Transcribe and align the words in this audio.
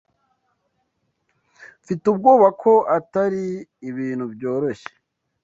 Mfite 1.81 2.03
ubwoba 2.13 2.47
ko 2.61 2.73
atari 2.97 3.45
ibintu 3.89 4.25
byoroshye. 4.33 4.91